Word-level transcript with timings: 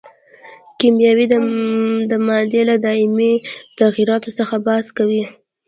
کیمیا 0.79 1.11
د 2.11 2.11
مادې 2.27 2.61
له 2.69 2.75
دایمي 2.85 3.33
تغیراتو 3.79 4.29
څخه 4.39 4.55
بحث 4.65 4.87
کوي. 4.97 5.23